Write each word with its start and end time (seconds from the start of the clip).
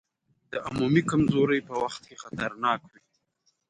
د 0.51 0.53
عمومي 0.67 1.01
کمزورۍ 1.11 1.59
په 1.67 1.73
وخت 1.83 2.01
کې 2.07 2.21
خطرناک 2.23 2.79
وي. 2.91 3.01